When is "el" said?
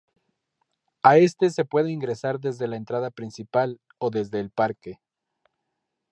4.39-4.49